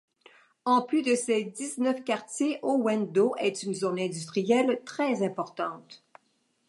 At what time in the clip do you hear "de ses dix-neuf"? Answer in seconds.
1.03-2.03